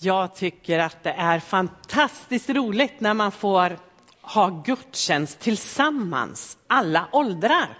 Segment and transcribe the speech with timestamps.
[0.00, 3.78] Jag tycker att det är fantastiskt roligt när man får
[4.20, 7.78] ha gudstjänst tillsammans, alla åldrar.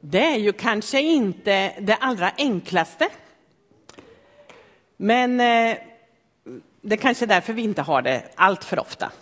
[0.00, 3.08] Det är ju kanske inte det allra enklaste.
[4.96, 5.76] Men eh,
[6.80, 9.12] det är kanske är därför vi inte har det allt för ofta.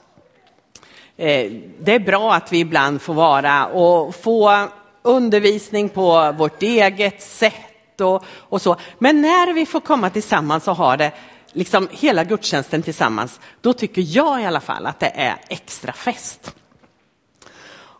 [1.17, 4.69] Eh, det är bra att vi ibland får vara och få
[5.03, 7.72] undervisning på vårt eget sätt
[8.03, 8.77] och, och så.
[8.99, 11.13] Men när vi får komma tillsammans och ha det
[11.53, 16.55] liksom hela gudstjänsten tillsammans, då tycker jag i alla fall att det är extra fest.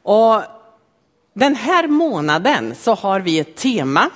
[0.03, 0.43] Och
[1.35, 4.11] den här månaden så har vi ett tema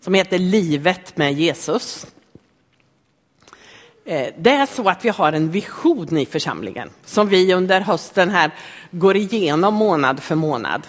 [0.00, 2.06] som heter Livet med Jesus.
[4.04, 8.30] Eh, det är så att vi har en vision i församlingen som vi under hösten
[8.30, 8.50] här
[8.90, 10.86] går igenom månad för månad.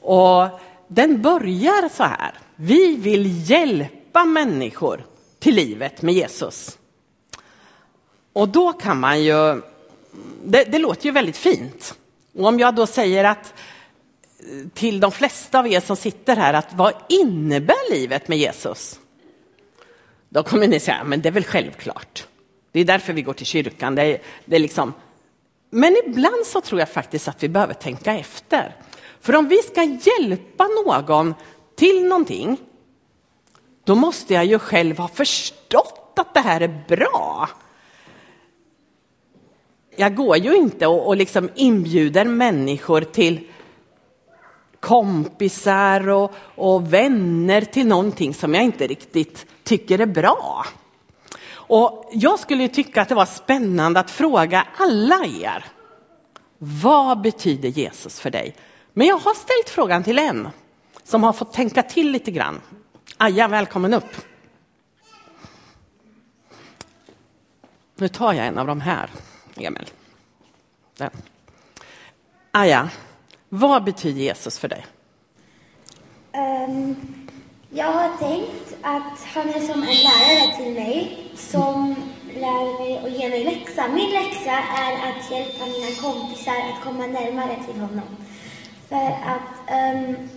[0.00, 2.34] Och den börjar så här.
[2.60, 5.06] Vi vill hjälpa människor
[5.38, 6.78] till livet med Jesus.
[8.32, 9.62] Och då kan man ju,
[10.44, 11.94] det, det låter ju väldigt fint.
[12.34, 13.54] Och om jag då säger att
[14.38, 19.00] eh, till de flesta av er som sitter här att vad innebär livet med Jesus?
[20.28, 22.26] Då kommer ni säga, men det är väl självklart.
[22.72, 23.94] Det är därför vi går till kyrkan.
[23.94, 24.92] Det är, det är liksom...
[25.70, 28.76] Men ibland så tror jag faktiskt att vi behöver tänka efter.
[29.20, 31.34] För om vi ska hjälpa någon
[31.78, 32.56] till någonting,
[33.84, 37.48] då måste jag ju själv ha förstått att det här är bra.
[39.96, 43.46] Jag går ju inte och, och liksom inbjuder människor till
[44.80, 50.66] kompisar och, och vänner till någonting som jag inte riktigt tycker är bra.
[51.50, 55.64] Och jag skulle tycka att det var spännande att fråga alla er.
[56.58, 58.56] Vad betyder Jesus för dig?
[58.92, 60.48] Men jag har ställt frågan till en
[61.08, 62.60] som har fått tänka till lite grann.
[63.16, 64.16] Aja, välkommen upp.
[67.96, 69.10] Nu tar jag en av de här,
[69.56, 69.90] Emil.
[70.96, 71.10] Den.
[72.50, 72.90] Aja,
[73.48, 74.86] vad betyder Jesus för dig?
[76.32, 76.96] Um,
[77.70, 81.94] jag har tänkt att han är som en lärare till mig som
[82.34, 83.88] lär mig och ger mig läxa.
[83.88, 88.16] Min läxa är att hjälpa mina kompisar att komma närmare till honom.
[88.88, 90.28] För att um,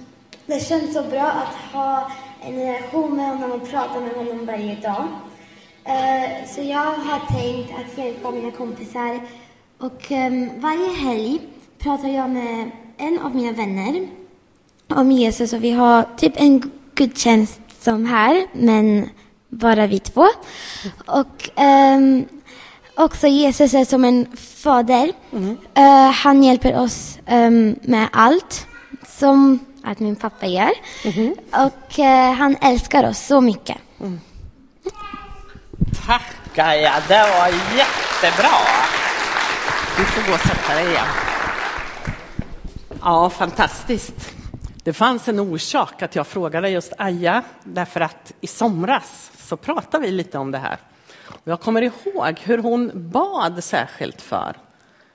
[0.52, 4.76] det känns så bra att ha en relation med honom och prata med honom varje
[4.76, 5.08] dag.
[5.88, 9.20] Uh, så jag har tänkt att hjälpa mina kompisar
[9.78, 11.42] och um, varje helg
[11.80, 14.08] pratar jag med en av mina vänner
[14.88, 19.10] om Jesus och vi har typ en gudstjänst som här, men
[19.50, 20.26] bara vi två.
[21.06, 21.50] Och
[21.96, 22.26] um,
[22.96, 25.12] också Jesus är som en fader.
[25.32, 25.50] Mm.
[25.78, 28.68] Uh, han hjälper oss um, med allt
[29.08, 30.72] som att min pappa gör.
[31.04, 31.36] Mm.
[31.52, 33.78] Och uh, han älskar oss så mycket.
[34.00, 34.20] Mm.
[36.06, 37.48] Tack Gaia, det var
[37.78, 38.58] jättebra.
[39.98, 41.06] Du får gå och sätta dig igen.
[43.02, 44.34] Ja, fantastiskt.
[44.84, 50.06] Det fanns en orsak att jag frågade just Aja, därför att i somras så pratade
[50.06, 50.78] vi lite om det här.
[51.44, 54.56] Jag kommer ihåg hur hon bad särskilt för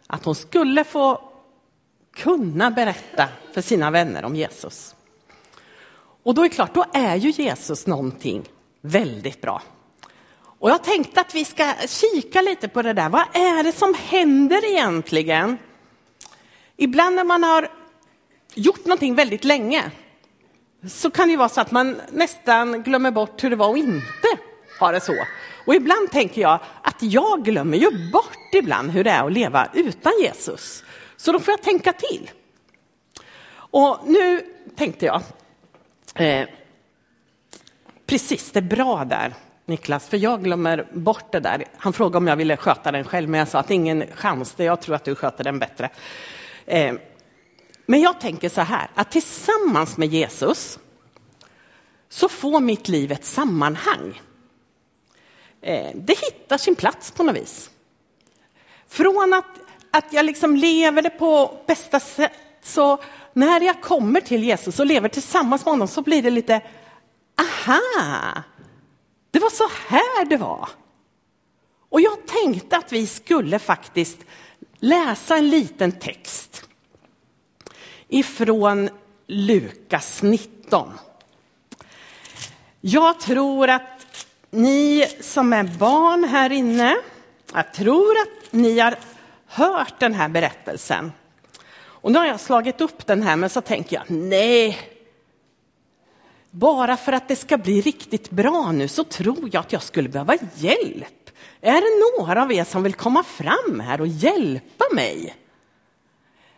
[0.06, 1.20] att hon skulle få
[2.16, 4.94] kunna berätta för sina vänner om Jesus.
[6.22, 8.44] Och då är det klart, då är ju Jesus någonting
[8.80, 9.62] väldigt bra.
[10.58, 13.08] Och jag tänkte att vi ska kika lite på det där.
[13.08, 15.58] Vad är det som händer egentligen
[16.76, 17.68] Ibland när man har
[18.54, 19.90] gjort någonting väldigt länge
[20.88, 24.28] så kan det vara så att man nästan glömmer bort hur det var att inte
[24.80, 25.14] ha det så.
[25.66, 29.68] Och ibland tänker jag att jag glömmer ju bort ibland hur det är att leva
[29.74, 30.84] utan Jesus.
[31.16, 32.30] Så då får jag tänka till.
[33.52, 34.46] Och nu
[34.76, 35.22] tänkte jag,
[36.14, 36.48] eh,
[38.06, 39.34] precis, det är bra där
[39.68, 41.64] Niklas, för jag glömmer bort det där.
[41.76, 44.80] Han frågade om jag ville sköta den själv, men jag sa att ingen chans, jag
[44.80, 45.90] tror att du sköter den bättre.
[46.66, 46.94] Eh,
[47.86, 50.78] men jag tänker så här, att tillsammans med Jesus
[52.08, 54.20] så får mitt liv ett sammanhang.
[55.60, 57.70] Eh, det hittar sin plats på något vis.
[58.88, 59.60] Från att,
[59.90, 62.98] att jag liksom lever det på bästa sätt, så
[63.32, 66.60] när jag kommer till Jesus och lever tillsammans med honom så blir det lite,
[67.40, 68.42] aha,
[69.30, 70.68] det var så här det var.
[71.88, 74.18] Och jag tänkte att vi skulle faktiskt
[74.78, 76.68] läsa en liten text
[78.08, 78.88] ifrån
[79.26, 80.92] Lukas 19.
[82.80, 86.96] Jag tror att ni som är barn här inne,
[87.52, 88.94] jag tror att ni har
[89.56, 91.12] hört den här berättelsen.
[91.78, 94.78] Och nu har jag slagit upp den här, men så tänker jag nej.
[96.50, 100.08] bara för att det ska bli riktigt bra nu så tror jag att jag skulle
[100.08, 101.30] behöva hjälp.
[101.60, 105.34] Är det några av er som vill komma fram här och hjälpa mig?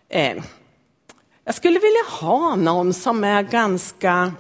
[0.09, 0.43] Eh,
[1.45, 4.33] jag skulle vilja ha någon som är ganska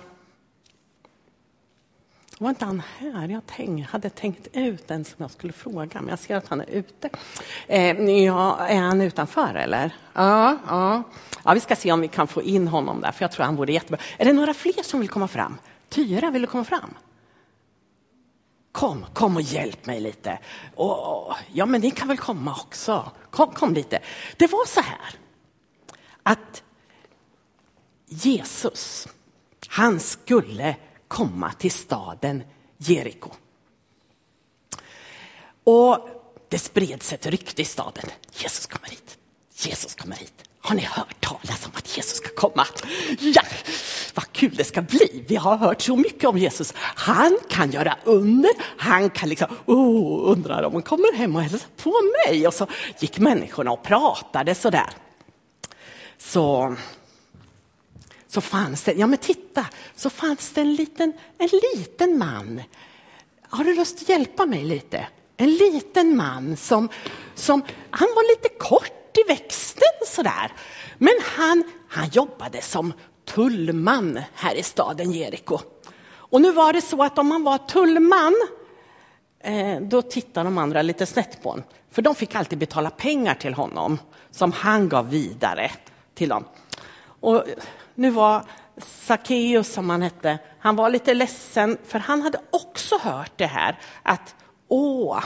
[2.38, 3.28] var inte han här?
[3.28, 6.60] Jag tänk, hade tänkt ut en som jag skulle fråga, men jag ser att han
[6.60, 7.10] är ute.
[7.66, 9.94] Eh, ja, är han utanför eller?
[10.12, 11.02] Ja, ja.
[11.44, 13.56] ja, vi ska se om vi kan få in honom där, för jag tror han
[13.56, 13.98] vore jättebra.
[14.18, 15.58] Är det några fler som vill komma fram?
[15.88, 16.94] Tyra, vill du komma fram?
[18.72, 20.38] Kom, kom och hjälp mig lite.
[20.74, 23.10] Och, ja, men ni kan väl komma också.
[23.30, 23.98] Kom, kom lite.
[24.36, 25.14] Det var så här
[26.22, 26.62] att
[28.06, 29.08] Jesus,
[29.68, 30.76] han skulle
[31.08, 32.42] komma till staden
[32.76, 33.30] Jeriko.
[35.64, 36.08] Och
[36.48, 38.10] det spreds ett rykte i staden.
[38.32, 39.18] Jesus kommer hit.
[39.56, 40.34] Jesus kommer hit.
[40.60, 42.66] Har ni hört talas om att Jesus ska komma?
[43.20, 43.42] Ja,
[44.14, 45.24] vad kul det ska bli.
[45.28, 46.74] Vi har hört så mycket om Jesus.
[46.76, 48.50] Han kan göra under.
[48.76, 51.94] Han kan liksom, oh, undrar om han kommer hem och hälsar på
[52.26, 52.46] mig.
[52.46, 52.66] Och så
[52.98, 54.90] gick människorna och pratade så där.
[56.18, 56.76] Så
[58.28, 62.62] så fanns det, ja men titta, så fanns det en liten, en liten man.
[63.48, 65.06] Har du lust att hjälpa mig lite?
[65.36, 66.88] En liten man som,
[67.34, 70.52] som han var lite kort i växten sådär.
[70.98, 72.92] Men han, han jobbade som
[73.24, 75.58] tullman här i staden Jeriko.
[76.10, 78.34] Och nu var det så att om man var tullman,
[79.40, 81.64] eh, då tittade de andra lite snett på honom.
[81.90, 83.98] För de fick alltid betala pengar till honom
[84.30, 85.70] som han gav vidare
[86.14, 86.44] till dem.
[87.20, 87.44] Och
[87.98, 88.44] nu var
[88.76, 93.78] Sackeus, som han hette, han var lite ledsen för han hade också hört det här
[94.02, 94.34] att
[94.68, 95.24] åh,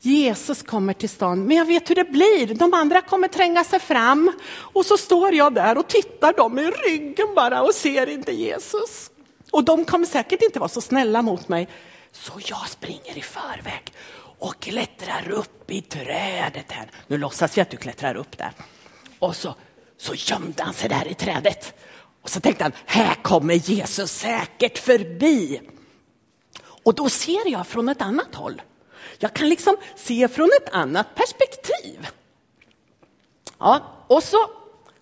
[0.00, 2.54] Jesus kommer till stan, men jag vet hur det blir.
[2.54, 6.70] De andra kommer tränga sig fram och så står jag där och tittar dem i
[6.70, 9.10] ryggen bara och ser inte Jesus.
[9.50, 11.68] Och de kommer säkert inte vara så snälla mot mig.
[12.12, 13.92] Så jag springer i förväg
[14.38, 16.90] och klättrar upp i trädet här.
[17.06, 18.52] Nu låtsas vi att du klättrar upp där.
[19.18, 19.54] Och så
[19.98, 21.74] så gömde han sig där i trädet.
[22.22, 25.60] Och så tänkte han, här kommer Jesus säkert förbi.
[26.82, 28.62] Och då ser jag från ett annat håll.
[29.18, 32.08] Jag kan liksom se från ett annat perspektiv.
[33.58, 34.38] Ja, och så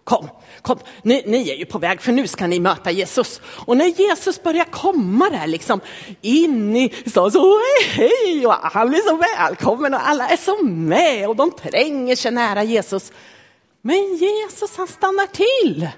[0.05, 0.29] kom,
[0.63, 3.41] kom, ni, ni, är ju på väg för nu ska ni möta Jesus.
[3.47, 5.81] Och när Jesus börjar komma där liksom
[6.21, 7.61] in i stan så
[7.91, 12.31] hej och han blir så välkommen och alla är så med och de tränger sig
[12.31, 13.13] nära Jesus.
[13.87, 15.89] Men Jesus han stannar till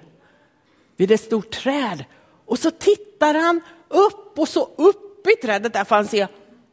[0.96, 2.04] vid ett stort träd
[2.46, 6.26] och så tittar han upp och så upp i trädet där får han se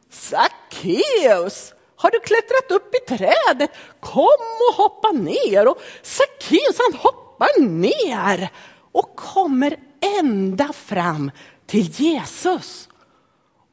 [0.09, 3.71] Sackeus, har du klättrat upp i trädet?
[3.99, 4.25] Kom
[4.69, 5.67] och hoppa ner.
[5.67, 8.49] Och Sackeus han hoppar ner
[8.91, 9.79] och kommer
[10.19, 11.31] ända fram
[11.65, 12.89] till Jesus.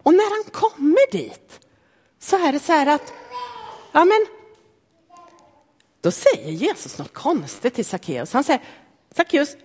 [0.03, 1.61] Och när han kommer dit
[2.21, 3.13] så är det så här att,
[3.93, 4.27] ja men
[6.03, 8.33] då säger Jesus något konstigt till Sackeus.
[8.33, 8.63] Han säger,
[9.15, 9.57] Sackeus,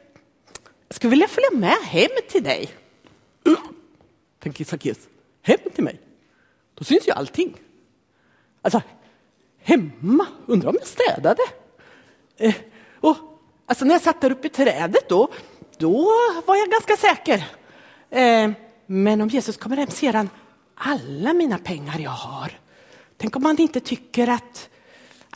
[0.88, 2.70] jag skulle vilja följa med hem till dig.
[3.46, 3.60] Mm.
[4.40, 4.98] Tänker Sackeus,
[5.42, 6.00] hem till mig?
[6.74, 7.58] Då syns ju allting.
[8.62, 8.82] Alltså,
[9.60, 11.42] hemma, undrar om jag städade?
[12.38, 12.56] Eh,
[13.00, 13.18] och,
[13.66, 15.30] alltså när jag satt där uppe i trädet då,
[15.78, 16.12] då
[16.46, 17.48] var jag ganska säker.
[18.10, 18.52] Eh,
[18.86, 20.30] men om Jesus kommer hem ser han
[20.76, 22.52] alla mina pengar jag har.
[23.18, 24.70] Tänk om han inte tycker att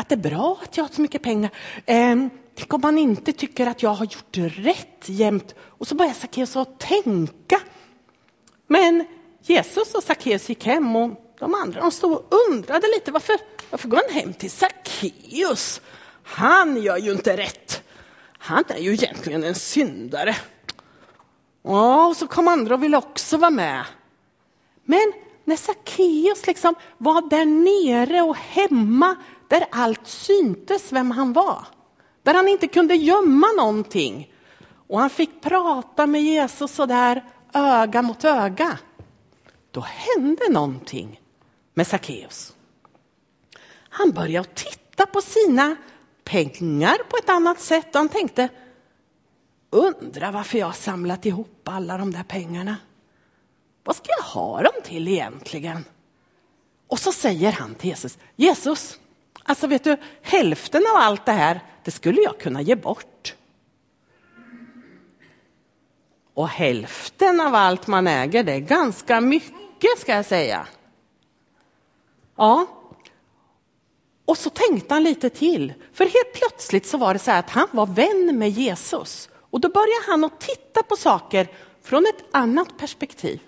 [0.01, 1.51] att det är bra att jag har så mycket pengar.
[1.85, 2.15] Eh,
[2.55, 5.55] tänk om man inte tycker att jag har gjort rätt jämt.
[5.59, 7.59] Och så börjar Sackeus att tänka.
[8.67, 9.05] Men
[9.41, 13.35] Jesus och Sackeus gick hem och de andra de stod och undrade lite varför,
[13.69, 15.81] varför går han hem till Sackeus?
[16.23, 17.83] Han gör ju inte rätt.
[18.37, 20.35] Han är ju egentligen en syndare.
[21.61, 23.85] och så kom andra och ville också vara med.
[24.83, 25.13] Men
[25.45, 29.15] när Sackeus liksom var där nere och hemma
[29.47, 31.65] där allt syntes vem han var.
[32.23, 34.33] Där han inte kunde gömma någonting.
[34.87, 38.77] Och han fick prata med Jesus så där öga mot öga.
[39.71, 41.21] Då hände någonting
[41.73, 42.53] med Sackeus.
[43.89, 45.75] Han började titta på sina
[46.23, 48.49] pengar på ett annat sätt och han tänkte
[49.69, 52.77] undra varför jag har samlat ihop alla de där pengarna.
[53.83, 55.85] Vad ska jag ha dem till egentligen?
[56.87, 58.99] Och så säger han till Jesus, Jesus,
[59.43, 63.35] Alltså vet du, hälften av allt det här, det skulle jag kunna ge bort.
[66.33, 70.67] Och hälften av allt man äger, det är ganska mycket ska jag säga.
[72.35, 72.65] Ja.
[74.25, 77.49] Och så tänkte han lite till, för helt plötsligt så var det så här att
[77.49, 79.29] han var vän med Jesus.
[79.33, 81.47] Och då började han att titta på saker
[81.83, 83.39] från ett annat perspektiv.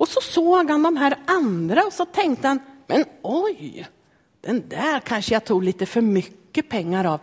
[0.00, 3.88] Och så såg han de här andra och så tänkte han, men oj,
[4.40, 7.20] den där kanske jag tog lite för mycket pengar av.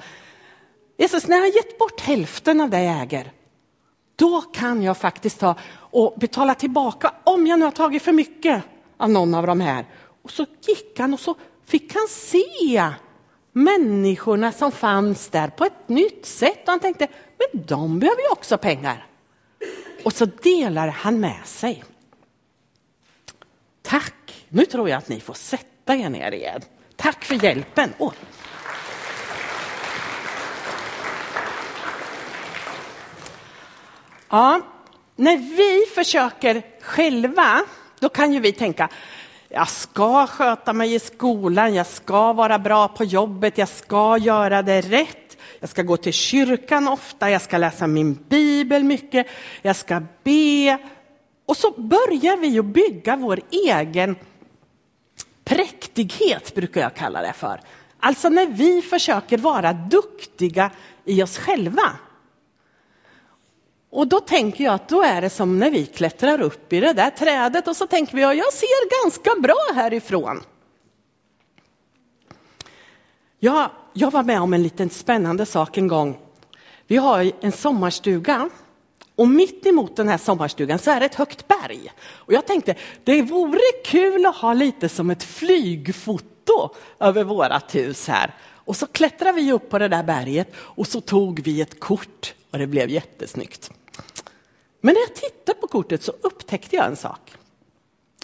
[0.98, 3.32] Jesus, när jag har gett bort hälften av det jag äger,
[4.16, 8.64] då kan jag faktiskt ta och betala tillbaka om jag nu har tagit för mycket
[8.98, 9.86] av någon av de här.
[10.22, 12.84] Och så gick han och så fick han se
[13.52, 16.62] människorna som fanns där på ett nytt sätt.
[16.64, 17.08] Och han tänkte,
[17.38, 19.08] men de behöver ju också pengar.
[20.04, 21.84] Och så delar han med sig.
[23.88, 26.62] Tack, nu tror jag att ni får sätta er ner igen.
[26.96, 27.94] Tack för hjälpen.
[27.98, 28.14] Oh.
[34.30, 34.62] Ja,
[35.16, 37.62] när vi försöker själva,
[38.00, 38.90] då kan ju vi tänka,
[39.50, 44.62] jag ska sköta mig i skolan, jag ska vara bra på jobbet, jag ska göra
[44.62, 49.28] det rätt, jag ska gå till kyrkan ofta, jag ska läsa min bibel mycket,
[49.62, 50.78] jag ska be.
[51.48, 54.16] Och så börjar vi att bygga vår egen
[55.44, 57.62] präktighet, brukar jag kalla det för.
[58.00, 60.72] Alltså när vi försöker vara duktiga
[61.06, 61.92] i oss själva.
[63.90, 66.94] Och då tänker jag att då är det som när vi klättrar upp i det
[66.94, 70.44] där trädet och så tänker vi ja, jag ser ganska bra härifrån.
[73.40, 76.20] Ja, jag var med om en liten spännande sak en gång.
[76.88, 78.50] Vi har en sommarstuga
[79.18, 81.94] och mitt emot den här sommarstugan så är det ett högt berg.
[82.00, 88.08] Och jag tänkte det vore kul att ha lite som ett flygfoto över vårat hus
[88.08, 88.36] här.
[88.44, 92.34] Och så klättrade vi upp på det där berget och så tog vi ett kort
[92.52, 93.72] och det blev jättesnyggt.
[94.82, 97.34] Men när jag tittade på kortet så upptäckte jag en sak.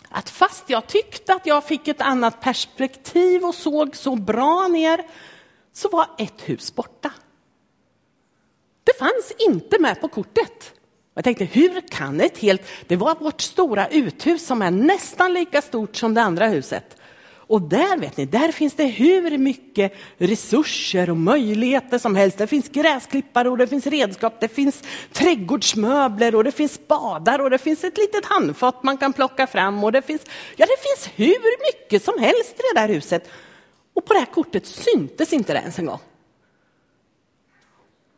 [0.09, 5.05] Att fast jag tyckte att jag fick ett annat perspektiv och såg så bra ner
[5.73, 7.11] så var ett hus borta.
[8.83, 10.73] Det fanns inte med på kortet.
[11.13, 12.61] Jag tänkte, hur kan ett helt...
[12.87, 16.97] Det var vårt stora uthus som är nästan lika stort som det andra huset.
[17.47, 22.37] Och där vet ni, där finns det hur mycket resurser och möjligheter som helst.
[22.37, 27.49] Det finns gräsklippare och det finns redskap, det finns trädgårdsmöbler och det finns spadar och
[27.49, 30.21] det finns ett litet handfat man kan plocka fram och det finns,
[30.55, 33.29] ja det finns hur mycket som helst i det där huset.
[33.93, 35.99] Och på det här kortet syntes inte det ens en gång.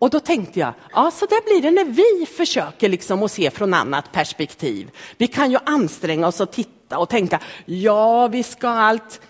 [0.06, 3.52] Och då tänkte jag, ja så där blir det när vi försöker liksom att se
[3.52, 4.92] från annat perspektiv.
[5.18, 9.22] Vi kan ju anstränga oss och titta och tänka, ja vi ska allt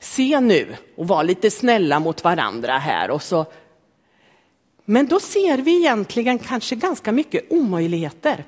[0.00, 3.46] se nu och vara lite snälla mot varandra här och så.
[4.84, 8.44] Men då ser vi egentligen kanske ganska mycket omöjligheter.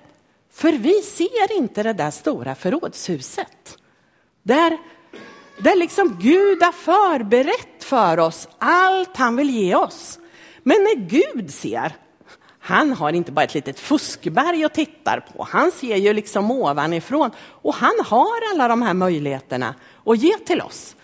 [0.52, 3.78] För vi ser inte det där stora förrådshuset.
[4.42, 4.78] Där,
[5.58, 10.18] där liksom Gud har förberett för oss allt han vill ge oss.
[10.66, 11.96] Men när Gud ser,
[12.58, 17.30] han har inte bara ett litet fuskberg och tittar på, han ser ju liksom ovanifrån
[17.38, 20.96] och han har alla de här möjligheterna att ge till oss.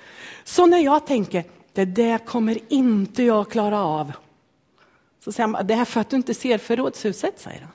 [0.44, 4.12] Så när jag tänker, det där kommer inte jag klara av.
[5.24, 7.72] Så säger han, det är för att du inte ser förrådshuset, säger han.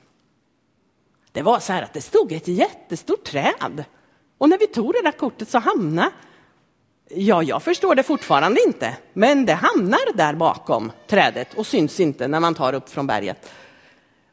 [1.32, 3.84] Det var så här att det stod ett jättestort träd.
[4.38, 6.10] Och när vi tog det där kortet så hamnade
[7.08, 12.28] Ja, jag förstår det fortfarande inte, men det hamnar där bakom trädet och syns inte
[12.28, 13.50] när man tar upp från berget.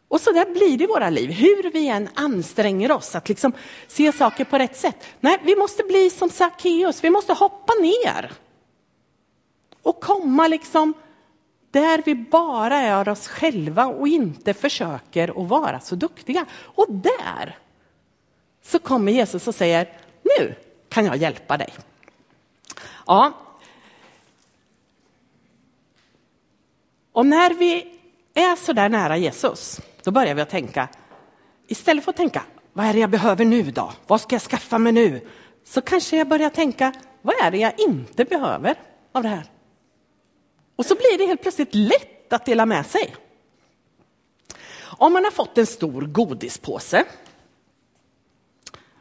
[0.08, 3.52] Och så där blir det i våra liv, hur vi än anstränger oss att liksom
[3.88, 4.98] se saker på rätt sätt.
[5.20, 8.32] Nej, vi måste bli som Sackeus, vi måste hoppa ner
[9.82, 10.94] och komma liksom
[11.72, 16.46] där vi bara är oss själva och inte försöker att vara så duktiga.
[16.54, 17.58] Och där
[18.64, 19.90] så kommer Jesus och säger,
[20.24, 20.56] nu
[20.90, 21.74] kan jag hjälpa dig.
[23.06, 23.34] Ja.
[27.12, 28.00] Och när vi
[28.34, 30.88] är så där nära Jesus, då börjar vi att tänka,
[31.68, 32.44] istället för att tänka,
[32.74, 33.92] vad är det jag behöver nu då?
[34.08, 35.28] Vad ska jag skaffa mig nu?
[35.64, 38.76] Så kanske jag börjar tänka, vad är det jag inte behöver
[39.12, 39.46] av det här?
[40.76, 43.16] Och så blir det helt plötsligt lätt att dela med sig.
[44.98, 47.06] Om man har fått en stor godispåse,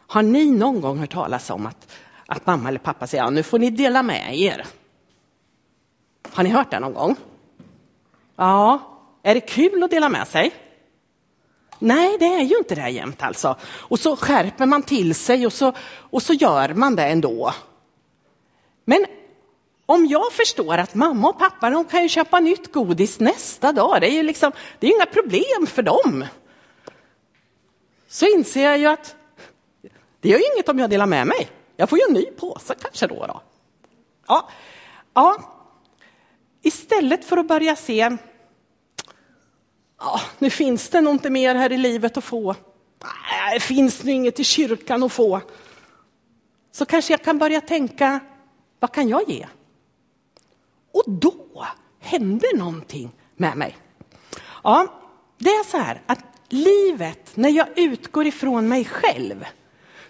[0.07, 1.93] har ni någon gång hört talas om att
[2.33, 4.67] att mamma eller pappa säger, ja, nu får ni dela med er.
[6.33, 7.17] Har ni hört det någon gång?
[8.37, 8.81] Ja,
[9.23, 10.55] är det kul att dela med sig?
[11.79, 13.57] Nej, det är ju inte det jämt alltså.
[13.65, 17.53] Och så skärper man till sig och så, och så gör man det ändå.
[18.85, 19.07] Men
[19.87, 24.01] om jag förstår att mamma och pappa de kan ju köpa nytt godis nästa dag,
[24.01, 26.25] det är ju liksom, det är inga problem för dem.
[28.09, 29.17] Så inser jag ju att
[30.21, 31.49] det gör ju inget om jag delar med mig.
[31.83, 33.27] Jag får ju en ny påse kanske då.
[33.27, 33.41] då.
[34.27, 34.49] Ja.
[35.15, 35.37] ja,
[36.63, 38.17] istället för att börja se,
[39.99, 42.55] ja, nu finns det nog inte mer här i livet att få.
[43.55, 45.41] det finns nu inget i kyrkan att få.
[46.73, 48.21] Så kanske jag kan börja tänka,
[48.81, 49.47] vad kan jag ge?
[50.93, 51.67] Och då
[52.01, 53.77] händer någonting med mig.
[54.65, 54.87] Ja,
[55.39, 59.45] det är så här att livet, när jag utgår ifrån mig själv,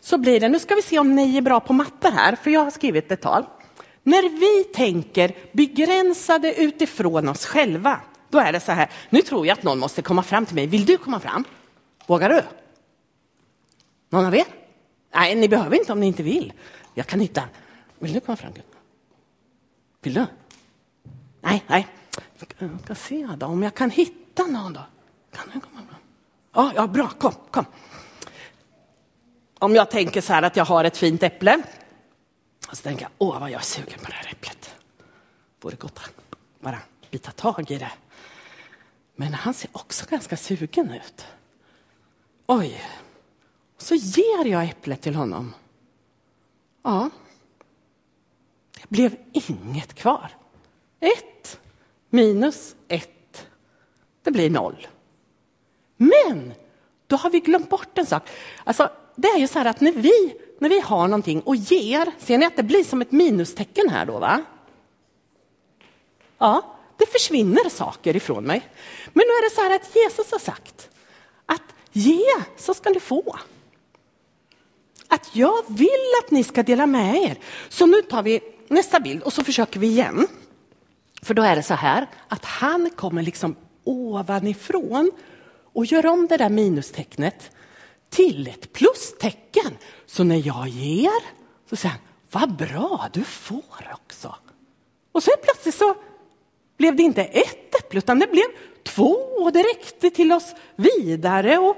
[0.05, 2.51] så blir det, nu ska vi se om ni är bra på matte här, för
[2.51, 3.45] jag har skrivit ett tal.
[4.03, 9.59] När vi tänker begränsade utifrån oss själva, då är det så här, nu tror jag
[9.59, 10.67] att någon måste komma fram till mig.
[10.67, 11.45] Vill du komma fram?
[12.07, 12.43] Vågar du?
[14.11, 14.45] Någon av er?
[15.15, 16.53] Nej, ni behöver inte om ni inte vill.
[16.95, 17.43] Jag kan hitta.
[17.99, 18.53] Vill du komma fram?
[20.03, 20.27] Vill du?
[21.41, 21.89] Nej, nej.
[22.59, 24.81] Jag ska se då, om jag kan hitta någon då.
[25.33, 26.01] Kan du komma fram?
[26.55, 27.65] Ja, ja, bra, kom, kom.
[29.63, 31.63] Om jag tänker så här att jag har ett fint äpple.
[32.71, 34.75] Och så tänker jag, åh vad jag är sugen på det här äpplet.
[35.61, 36.13] Vore gott att
[36.61, 36.79] bara
[37.11, 37.93] bita tag i det.
[39.17, 41.27] Men han ser också ganska sugen ut.
[42.47, 42.85] Oj.
[43.79, 45.55] Så ger jag äpplet till honom.
[46.83, 47.11] Ja.
[48.81, 50.31] Det blev inget kvar.
[51.01, 51.61] Ett
[52.11, 53.47] minus ett.
[54.23, 54.87] Det blir noll.
[55.97, 56.55] Men
[57.07, 58.31] då har vi glömt bort en sak.
[58.65, 58.91] Alltså,
[59.23, 62.39] det är ju så här att när vi, när vi har någonting och ger, ser
[62.39, 64.45] ni att det blir som ett minustecken här då va?
[66.39, 68.69] Ja, det försvinner saker ifrån mig.
[69.13, 70.89] Men nu är det så här att Jesus har sagt
[71.47, 71.63] att
[71.93, 72.25] ge
[72.57, 73.37] så ska ni få.
[75.09, 77.39] Att jag vill att ni ska dela med er.
[77.69, 80.27] Så nu tar vi nästa bild och så försöker vi igen.
[81.23, 85.13] För då är det så här att han kommer liksom ovanifrån
[85.73, 87.51] och gör om det där minustecknet
[88.13, 88.92] till ett plus.
[90.13, 91.23] Så när jag ger
[91.71, 92.01] så säger han,
[92.31, 94.35] vad bra, du får också.
[95.13, 95.95] Och så plötsligt så
[96.77, 98.45] blev det inte ett äpple utan det blev
[98.83, 101.59] två och det räckte till oss vidare.
[101.59, 101.77] Och,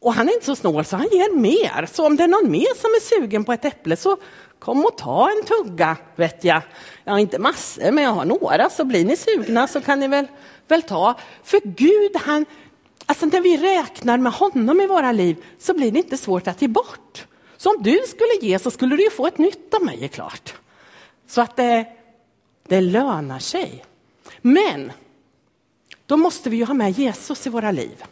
[0.00, 1.86] och han är inte så snål så han ger mer.
[1.92, 4.16] Så om det är någon mer som är sugen på ett äpple så
[4.58, 6.62] kom och ta en tugga vet jag.
[7.04, 10.08] Jag har inte massor men jag har några så blir ni sugna så kan ni
[10.08, 10.26] väl,
[10.68, 11.14] väl ta.
[11.44, 12.46] För Gud han,
[13.08, 16.62] alltså när vi räknar med honom i våra liv så blir det inte svårt att
[16.62, 17.26] ge bort.
[17.56, 20.08] Så om du skulle ge så skulle du ju få ett nytt av mig är
[20.08, 20.54] klart.
[21.26, 21.86] Så att det,
[22.68, 23.84] det lönar sig.
[24.40, 24.92] Men
[26.06, 28.04] då måste vi ju ha med Jesus i våra liv.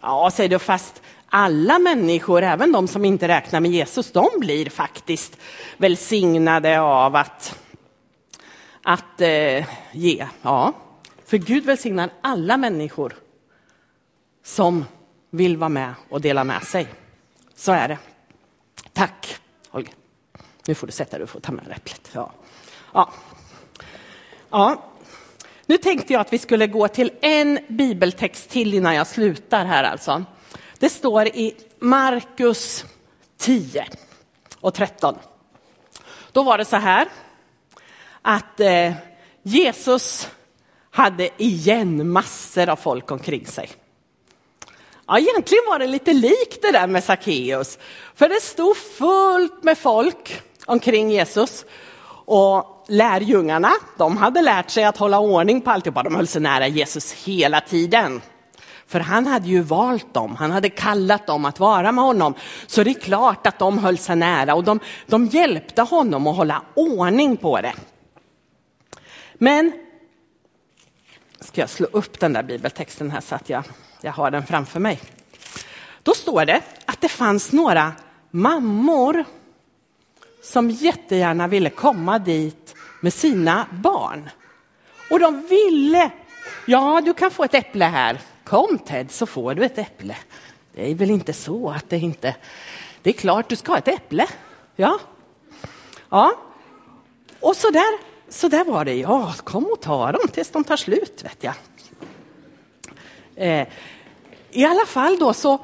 [0.00, 4.70] Ja, säger du, fast alla människor, även de som inte räknar med Jesus, de blir
[4.70, 5.36] faktiskt
[5.76, 7.58] välsignade av att,
[8.82, 10.26] att eh, ge.
[10.42, 10.72] Ja,
[11.26, 13.14] för Gud välsignar alla människor
[14.42, 14.84] som
[15.30, 16.88] vill vara med och dela med sig.
[17.54, 17.98] Så är det.
[18.92, 19.36] Tack,
[19.68, 19.94] Holger.
[20.66, 22.10] Nu får du sätta dig och få ta med äpplet.
[22.12, 22.32] Ja.
[22.92, 23.12] Ja.
[24.50, 24.82] ja.
[25.66, 29.84] Nu tänkte jag att vi skulle gå till en bibeltext till innan jag slutar här
[29.84, 30.24] alltså.
[30.78, 32.84] Det står i Markus
[33.36, 33.86] 10
[34.60, 35.18] och 13.
[36.32, 37.08] Då var det så här
[38.22, 38.92] att eh,
[39.42, 40.28] Jesus
[40.90, 43.70] hade igen massor av folk omkring sig.
[45.12, 47.78] Ja, egentligen var det lite likt det där med Sackeus,
[48.14, 51.64] för det stod fullt med folk omkring Jesus.
[52.24, 56.02] Och lärjungarna, de hade lärt sig att hålla ordning på alltihopa.
[56.02, 58.20] De höll sig nära Jesus hela tiden.
[58.86, 62.34] För han hade ju valt dem, han hade kallat dem att vara med honom.
[62.66, 66.36] Så det är klart att de höll sig nära och de, de hjälpte honom att
[66.36, 67.74] hålla ordning på det.
[69.34, 69.72] Men,
[71.40, 73.64] ska jag slå upp den där bibeltexten här så att jag,
[74.02, 75.00] jag har den framför mig.
[76.02, 77.92] Då står det att det fanns några
[78.30, 79.24] mammor
[80.42, 84.30] som jättegärna ville komma dit med sina barn.
[85.10, 86.10] Och de ville,
[86.66, 90.16] ja du kan få ett äpple här, kom Ted så får du ett äpple.
[90.72, 92.36] Det är väl inte så att det inte,
[93.02, 94.26] det är klart du ska ha ett äpple.
[94.76, 94.98] Ja,
[96.08, 96.32] ja.
[97.40, 100.76] och så där, så där var det, ja kom och ta dem tills de tar
[100.76, 101.54] slut vet jag.
[103.36, 103.68] Eh,
[104.50, 105.58] I alla fall då så,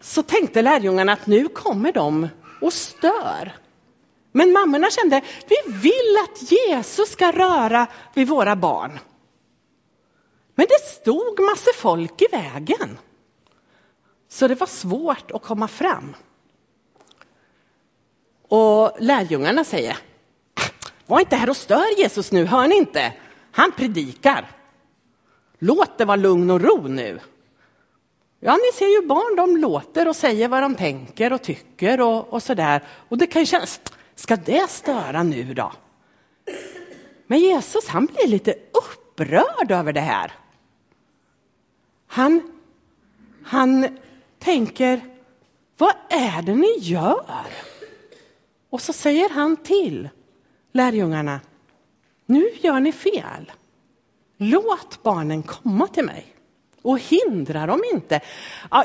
[0.00, 2.28] så tänkte lärjungarna att nu kommer de
[2.60, 3.52] och stör.
[4.32, 8.98] Men mammorna kände, vi vill att Jesus ska röra vid våra barn.
[10.54, 12.98] Men det stod massor folk i vägen.
[14.28, 16.16] Så det var svårt att komma fram.
[18.48, 19.96] Och lärjungarna säger,
[20.54, 20.62] ah,
[21.06, 23.12] var inte här och stör Jesus nu, hör ni inte?
[23.52, 24.57] Han predikar.
[25.58, 27.20] Låt det vara lugn och ro nu.
[28.40, 32.32] Ja, ni ser ju barn, de låter och säger vad de tänker och tycker och,
[32.32, 32.82] och där.
[33.08, 33.80] Och det kan ju kännas,
[34.14, 35.72] ska det störa nu då?
[37.26, 40.32] Men Jesus, han blir lite upprörd över det här.
[42.06, 42.52] Han,
[43.44, 43.98] han
[44.38, 45.00] tänker,
[45.78, 47.46] vad är det ni gör?
[48.70, 50.08] Och så säger han till
[50.72, 51.40] lärjungarna,
[52.26, 53.52] nu gör ni fel.
[54.40, 56.34] Låt barnen komma till mig
[56.82, 58.20] och hindra dem inte.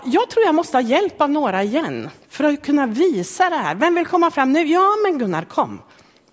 [0.05, 3.75] Jag tror jag måste ha hjälp av några igen för att kunna visa det här.
[3.75, 4.63] Vem vill komma fram nu?
[4.63, 5.81] Ja, men Gunnar, kom.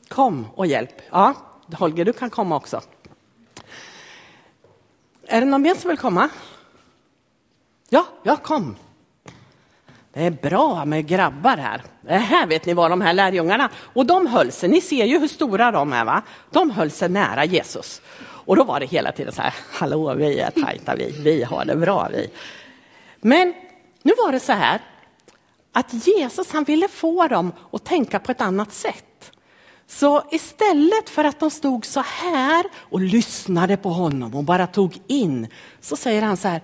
[0.09, 1.03] Kom och hjälp.
[1.11, 1.35] Ja,
[1.73, 2.81] Holger, du kan komma också.
[5.27, 6.29] Är det någon mer som vill komma?
[7.89, 8.77] Ja, ja, kom.
[10.13, 11.83] Det är bra med grabbar här.
[12.01, 13.71] Det här vet ni vad, de här lärjungarna.
[13.77, 16.23] Och de höll sig, ni ser ju hur stora de är va?
[16.51, 18.03] De höll sig nära Jesus.
[18.51, 21.65] Och då var det hela tiden så här, hallå vi är tajta vi, vi har
[21.65, 22.31] det bra vi.
[23.21, 23.55] Men
[24.03, 24.81] nu var det så här
[25.73, 29.33] att Jesus han ville få dem att tänka på ett annat sätt.
[29.87, 35.01] Så istället för att de stod så här och lyssnade på honom och bara tog
[35.07, 35.49] in,
[35.81, 36.63] så säger han så här,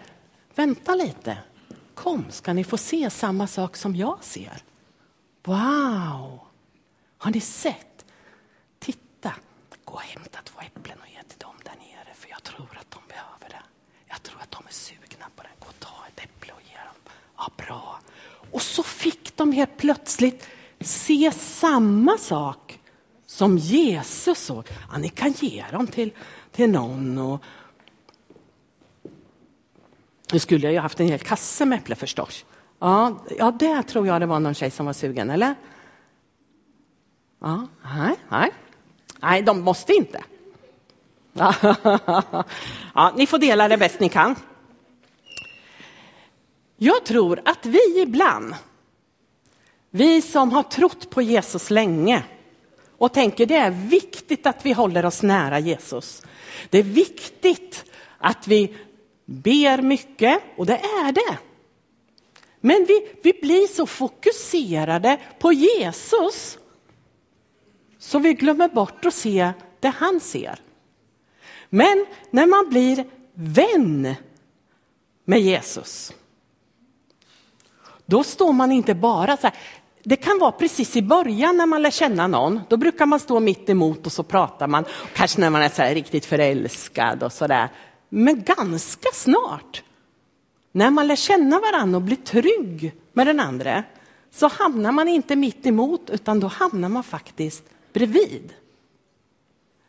[0.54, 1.38] vänta lite,
[1.94, 4.62] kom ska ni få se samma sak som jag ser.
[5.44, 6.40] Wow!
[7.18, 8.04] Har ni sett?
[8.78, 9.32] Titta,
[9.84, 12.90] gå och hämta två äpplen och ge till dem där nere för jag tror att
[12.90, 13.62] de behöver det.
[14.06, 15.48] Jag tror att de är sugna på det.
[15.58, 17.00] Gå och ta ett äpple och ge dem.
[17.38, 18.00] Ja, bra.
[18.50, 20.48] Och så fick de helt plötsligt
[20.80, 22.80] se samma sak
[23.26, 24.64] som Jesus såg.
[24.92, 26.12] Ja, ni kan ge dem till,
[26.52, 27.18] till någon.
[27.18, 27.44] Och...
[30.32, 32.44] Nu skulle jag ju haft en hel kasse med äpplen förstås.
[32.78, 35.54] Ja, ja, det tror jag det var någon tjej som var sugen, eller?
[37.40, 38.50] Ja, nej, nej.
[39.20, 40.24] Nej, de måste inte.
[42.94, 44.36] Ja, ni får dela det bäst ni kan.
[46.76, 48.54] Jag tror att vi ibland,
[49.90, 52.24] vi som har trott på Jesus länge
[52.98, 56.22] och tänker det är viktigt att vi håller oss nära Jesus.
[56.70, 57.84] Det är viktigt
[58.18, 58.76] att vi
[59.24, 61.38] ber mycket och det är det.
[62.60, 66.58] Men vi, vi blir så fokuserade på Jesus
[67.98, 70.60] så vi glömmer bort att se det han ser.
[71.68, 74.14] Men när man blir vän
[75.24, 76.12] med Jesus,
[78.06, 79.56] då står man inte bara så här.
[80.02, 82.60] Det kan vara precis i början när man lär känna någon.
[82.68, 84.84] Då brukar man stå mitt emot och så pratar man.
[85.14, 87.68] Kanske när man är så riktigt förälskad och så där.
[88.08, 89.82] Men ganska snart,
[90.72, 93.84] när man lär känna varandra och blir trygg med den andra,
[94.30, 98.52] så hamnar man inte mitt emot utan då hamnar man faktiskt bredvid.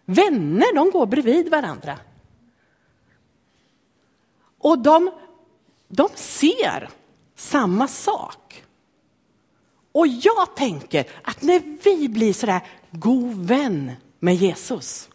[0.06, 1.98] Vänner, de går bredvid varandra.
[4.60, 5.12] Och de,
[5.88, 6.90] de ser
[7.38, 8.64] samma sak.
[9.92, 15.10] Och jag tänker att när vi blir sådär god vän med Jesus,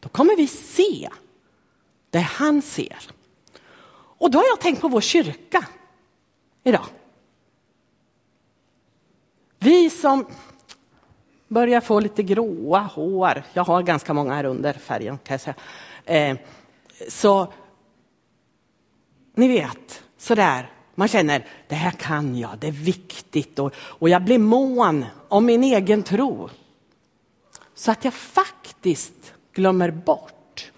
[0.00, 1.08] då kommer vi se
[2.10, 2.98] det han ser.
[4.18, 5.68] Och då har jag tänkt på vår kyrka
[6.64, 6.86] idag.
[9.58, 10.26] Vi som
[11.48, 15.56] börjar få lite gråa hår, jag har ganska många här under färgen kan jag säga.
[16.04, 16.36] Eh,
[17.08, 17.52] så
[19.34, 24.24] ni vet, sådär, man känner det här kan jag, det är viktigt och, och jag
[24.24, 26.50] blir mån om min egen tro.
[27.74, 30.72] Så att jag faktiskt glömmer bort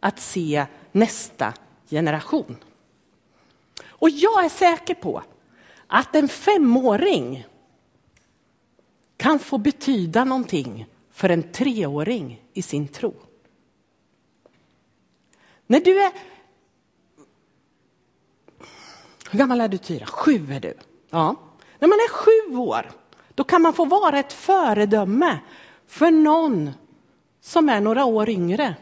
[0.00, 1.54] att se nästa
[1.90, 2.56] generation.
[3.86, 5.22] Och jag är säker på
[5.86, 7.46] att en femåring
[9.16, 13.14] kan få betyda någonting för en treåring i sin tro.
[15.66, 16.12] När du är...
[19.34, 20.06] Hur gammal är du Tyra?
[20.06, 20.74] Sju är du.
[21.10, 21.36] Ja.
[21.78, 22.90] När man är sju år,
[23.34, 25.38] då kan man få vara ett föredöme
[25.86, 26.70] för någon
[27.40, 28.74] som är några år yngre.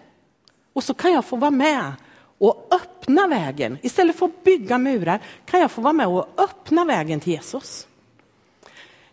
[0.72, 1.92] Och så kan jag få vara med
[2.38, 3.78] och öppna vägen.
[3.82, 7.86] Istället för att bygga murar kan jag få vara med och öppna vägen till Jesus.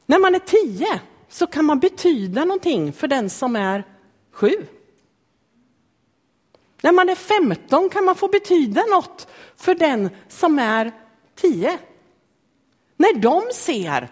[0.05, 0.99] När man är tio
[1.29, 3.83] så kan man betyda någonting för den som är
[4.31, 4.65] sju.
[6.81, 10.91] När man är 15 kan man få betyda något för den som är
[11.41, 11.79] 10.
[12.97, 14.11] När de ser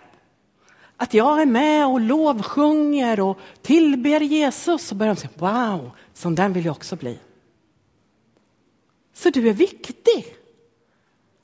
[0.97, 6.35] att jag är med och lovsjunger och tillber Jesus så börjar de säga wow, som
[6.35, 7.19] den vill jag också bli.
[9.13, 10.35] Så du är viktig.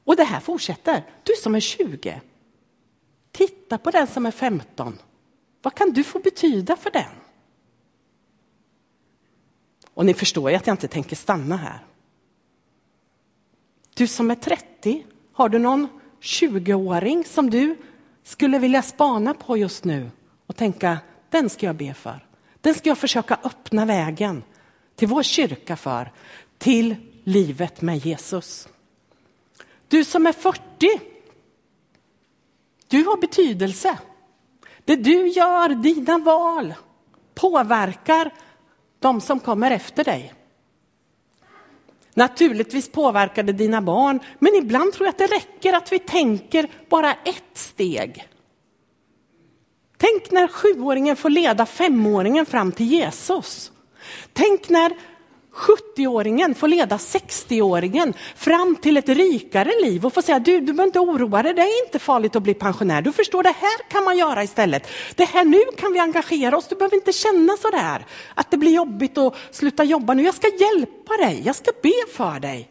[0.03, 1.03] Och det här fortsätter.
[1.23, 2.21] Du som är 20.
[3.31, 4.97] Titta på den som är 15.
[5.61, 7.11] Vad kan du få betyda för den?
[9.93, 11.85] Och ni förstår ju att jag inte tänker stanna här.
[13.95, 15.87] Du som är 30, har du någon
[16.21, 17.75] 20-åring som du
[18.23, 20.11] skulle vilja spana på just nu
[20.47, 20.97] och tänka,
[21.29, 22.25] den ska jag be för.
[22.61, 24.43] Den ska jag försöka öppna vägen
[24.95, 26.11] till vår kyrka för,
[26.57, 28.67] till livet med Jesus.
[29.87, 30.61] Du som är 40,
[32.87, 33.97] Du har betydelse.
[34.85, 36.73] Det du gör, dina val,
[37.35, 38.33] påverkar
[38.99, 40.33] de som kommer efter dig.
[42.15, 46.69] Naturligtvis påverkar det dina barn, men ibland tror jag att det räcker att vi tänker
[46.89, 48.27] bara ett steg.
[49.97, 53.71] Tänk när sjuåringen får leda femåringen fram till Jesus.
[54.33, 54.91] Tänk när
[55.53, 60.83] 70-åringen får leda 60-åringen fram till ett rikare liv och får säga du, du behöver
[60.83, 63.01] inte oroa dig, det är inte farligt att bli pensionär.
[63.01, 64.87] Du förstår, det här kan man göra istället.
[65.15, 68.57] Det här nu kan vi engagera oss, du behöver inte känna så där att det
[68.57, 70.23] blir jobbigt att sluta jobba nu.
[70.23, 72.69] Jag ska hjälpa dig, jag ska be för dig.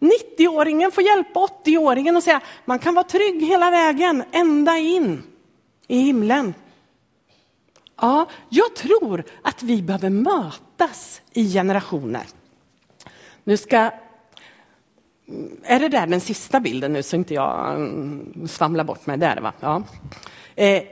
[0.00, 5.22] 90-åringen får hjälpa 80-åringen och säga man kan vara trygg hela vägen, ända in
[5.88, 6.54] i himlen.
[7.96, 12.22] Ja, jag tror att vi behöver mötas i generationer.
[13.44, 13.90] Nu ska...
[15.62, 19.18] Är det där den sista bilden nu så inte jag mm, svamlar bort mig?
[19.18, 19.52] Där va?
[19.60, 19.82] Ja.
[20.54, 20.82] Eh,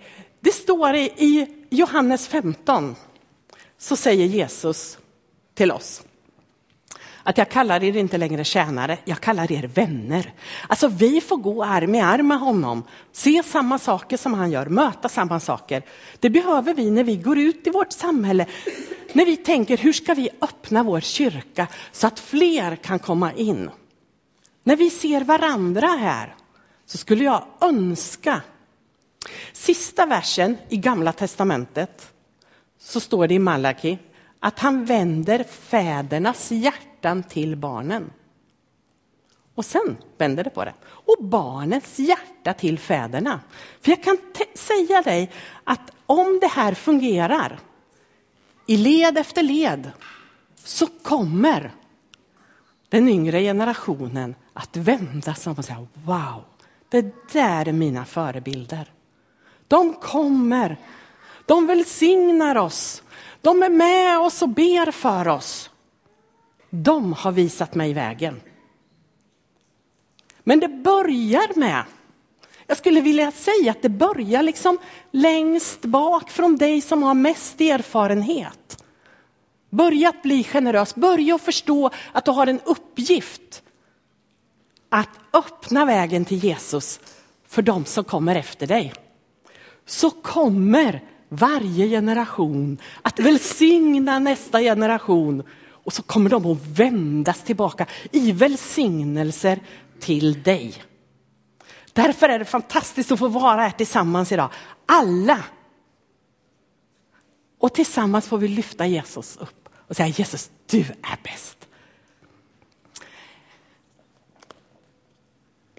[0.40, 2.96] det står i Johannes 15,
[3.78, 4.98] så säger Jesus
[5.54, 6.02] till oss
[7.22, 10.32] att jag kallar er inte längre tjänare, jag kallar er vänner.
[10.66, 12.82] Alltså vi får gå arm i arm med honom,
[13.12, 15.82] se samma saker som han gör, möta samma saker.
[16.20, 18.46] Det behöver vi när vi går ut i vårt samhälle,
[19.12, 23.70] när vi tänker hur ska vi öppna vår kyrka så att fler kan komma in.
[24.64, 26.35] När vi ser varandra här
[26.87, 28.40] så skulle jag önska,
[29.52, 32.12] sista versen i gamla testamentet
[32.80, 33.98] så står det i Malaki
[34.40, 38.12] att han vänder fädernas hjärta hjärtan till barnen.
[39.54, 40.74] Och sen vänder det på det.
[40.84, 43.40] Och barnets hjärta till fäderna.
[43.80, 44.18] För jag kan
[44.54, 45.30] säga dig
[45.64, 47.58] att om det här fungerar
[48.66, 49.90] i led efter led
[50.54, 51.72] så kommer
[52.88, 56.44] den yngre generationen att vända sig om och säga wow,
[56.88, 58.92] det där är mina förebilder.
[59.68, 60.76] De kommer,
[61.46, 63.02] de välsignar oss,
[63.40, 65.71] de är med oss och ber för oss.
[66.74, 68.40] De har visat mig vägen.
[70.44, 71.85] Men det börjar med,
[72.66, 74.78] jag skulle vilja säga att det börjar liksom
[75.11, 78.85] längst bak från dig som har mest erfarenhet.
[79.70, 83.62] Börja att bli generös, börja att förstå att du har en uppgift
[84.88, 87.00] att öppna vägen till Jesus
[87.46, 88.92] för de som kommer efter dig.
[89.87, 95.42] Så kommer varje generation att välsigna nästa generation
[95.84, 99.60] och så kommer de att vändas tillbaka i välsignelser
[100.00, 100.82] till dig.
[101.92, 104.50] Därför är det fantastiskt att få vara här tillsammans idag.
[104.86, 105.44] Alla.
[107.58, 111.68] Och tillsammans får vi lyfta Jesus upp och säga Jesus, du är bäst.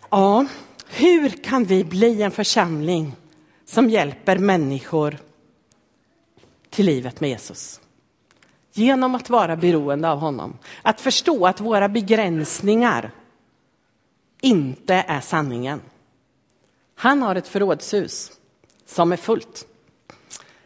[0.09, 0.45] Ja,
[0.87, 3.15] hur kan vi bli en församling
[3.65, 5.17] som hjälper människor
[6.69, 7.81] till livet med Jesus?
[8.73, 10.57] Genom att vara beroende av honom.
[10.81, 13.11] Att förstå att våra begränsningar
[14.41, 15.81] inte är sanningen.
[16.95, 18.31] Han har ett förrådshus
[18.85, 19.67] som är fullt.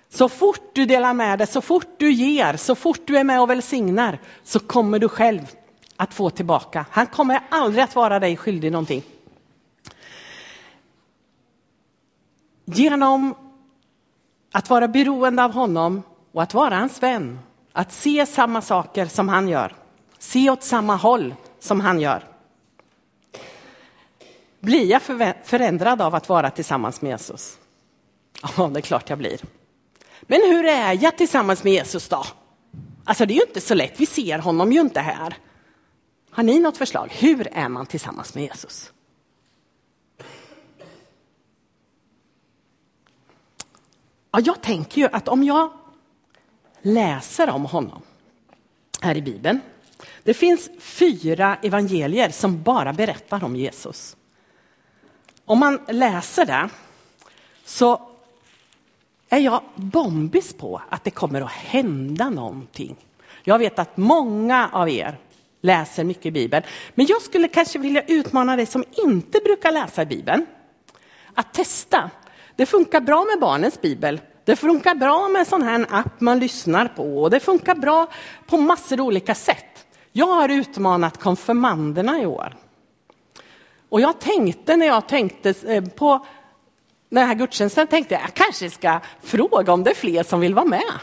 [0.09, 3.41] Så fort du delar med dig, så fort du ger, så fort du är med
[3.41, 5.51] och välsignar så kommer du själv
[5.95, 6.85] att få tillbaka.
[6.91, 9.03] Han kommer aldrig att vara dig skyldig någonting.
[12.65, 13.35] Genom
[14.51, 17.39] att vara beroende av honom och att vara hans vän
[17.77, 19.75] att se samma saker som han gör,
[20.17, 22.23] se åt samma håll som han gör.
[24.59, 25.01] Blir jag
[25.43, 27.57] förändrad av att vara tillsammans med Jesus?
[28.41, 29.41] Ja, det är klart jag blir.
[30.21, 32.23] Men hur är jag tillsammans med Jesus då?
[33.05, 35.37] Alltså det är ju inte så lätt, vi ser honom ju inte här.
[36.31, 37.07] Har ni något förslag?
[37.11, 38.91] Hur är man tillsammans med Jesus?
[44.31, 45.71] Ja, jag tänker ju att om jag
[46.87, 48.01] läser om honom
[49.01, 49.59] här i Bibeln.
[50.23, 54.17] Det finns fyra evangelier som bara berättar om Jesus.
[55.45, 56.69] Om man läser det
[57.65, 58.01] så
[59.29, 62.95] är jag bombis på att det kommer att hända någonting.
[63.43, 65.17] Jag vet att många av er
[65.61, 70.01] läser mycket i Bibeln, men jag skulle kanske vilja utmana dig som inte brukar läsa
[70.01, 70.45] i Bibeln
[71.33, 72.09] att testa.
[72.55, 76.39] Det funkar bra med barnens bibel, det funkar bra med en sån här app man
[76.39, 78.07] lyssnar på och det funkar bra
[78.45, 79.85] på massor av olika sätt.
[80.11, 82.55] Jag har utmanat konfirmanderna i år.
[83.89, 86.25] Och jag tänkte när jag tänkte eh, på
[87.09, 90.53] den här gudstjänsten, tänkte jag, jag kanske ska fråga om det är fler som vill
[90.53, 90.93] vara med.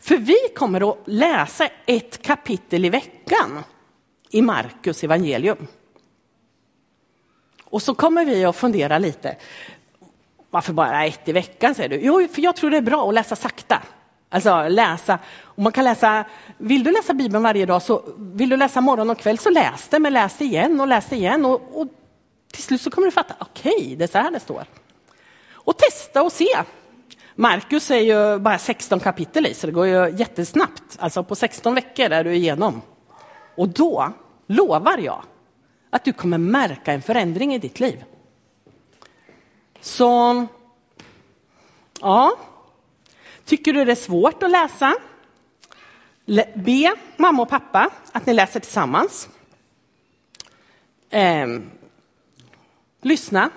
[0.00, 3.64] För vi kommer att läsa ett kapitel i veckan
[4.30, 5.66] i Markus evangelium.
[7.64, 9.36] Och så kommer vi att fundera lite.
[10.50, 12.00] Varför bara ett i veckan säger du?
[12.00, 13.82] Jo, för jag tror det är bra att läsa sakta.
[14.28, 15.18] Alltså läsa.
[15.42, 16.24] Och man kan läsa,
[16.58, 19.88] vill du läsa Bibeln varje dag så vill du läsa morgon och kväll så läs
[19.88, 21.44] det, men läs det igen och läs det igen.
[21.44, 21.86] Och, och
[22.52, 24.64] till slut så kommer du fatta, okej, okay, det är så här det står.
[25.52, 26.56] Och testa och se.
[27.34, 30.96] Markus är ju bara 16 kapitel i, så det går ju jättesnabbt.
[30.98, 32.82] Alltså på 16 veckor är du igenom.
[33.56, 34.12] Och då
[34.46, 35.22] lovar jag
[35.90, 38.04] att du kommer märka en förändring i ditt liv.
[39.80, 40.46] Så,
[42.00, 42.38] ja.
[43.44, 44.94] Tycker du det är svårt att läsa?
[46.54, 49.28] Be mamma och pappa att ni läser tillsammans.
[51.10, 51.46] Eh,
[53.02, 53.50] lyssna.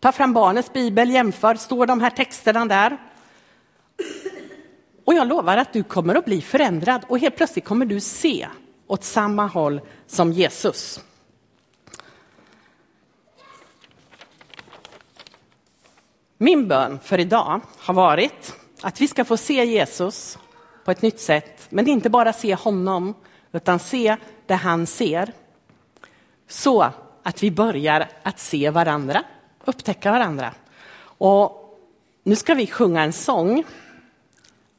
[0.00, 2.98] Ta fram barnets bibel, jämför, står de här texterna där?
[5.04, 8.48] Och jag lovar att du kommer att bli förändrad och helt plötsligt kommer du se
[8.86, 11.00] åt samma håll som Jesus.
[16.42, 20.38] Min bön för idag har varit att vi ska få se Jesus
[20.84, 23.14] på ett nytt sätt, men inte bara se honom,
[23.52, 25.32] utan se det han ser.
[26.48, 26.90] Så
[27.22, 29.22] att vi börjar att se varandra,
[29.64, 30.54] upptäcka varandra.
[31.02, 31.78] Och
[32.22, 33.64] nu ska vi sjunga en sång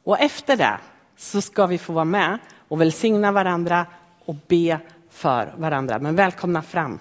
[0.04, 0.78] och efter det
[1.17, 3.86] så ska vi få vara med och välsigna varandra
[4.26, 6.00] och be för varandra.
[6.00, 7.00] Men välkomna fram.